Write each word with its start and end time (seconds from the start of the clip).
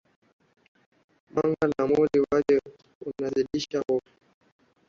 mwanga 1.33 1.65
na 1.77 1.83
muli 1.89 2.19
wake 2.31 2.59
unazidisha 3.09 3.81
hofu 3.87 4.09